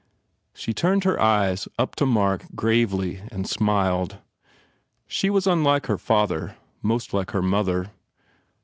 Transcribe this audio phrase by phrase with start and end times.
[0.55, 4.17] She turned her eyes up to Mark gravely and smiled.
[5.05, 7.91] She was unlike her father, most like her mother.